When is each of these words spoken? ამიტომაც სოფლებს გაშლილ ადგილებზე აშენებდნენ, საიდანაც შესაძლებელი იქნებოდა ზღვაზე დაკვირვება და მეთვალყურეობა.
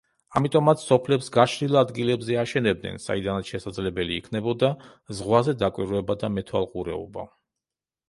ამიტომაც 0.39 0.85
სოფლებს 0.91 1.29
გაშლილ 1.35 1.77
ადგილებზე 1.81 2.39
აშენებდნენ, 2.45 2.99
საიდანაც 3.05 3.53
შესაძლებელი 3.55 4.19
იქნებოდა 4.25 4.75
ზღვაზე 5.23 5.59
დაკვირვება 5.65 6.21
და 6.25 6.35
მეთვალყურეობა. 6.41 7.33